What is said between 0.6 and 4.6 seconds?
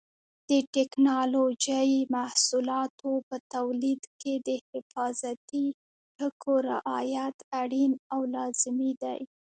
ټېکنالوجۍ محصولاتو په تولید کې د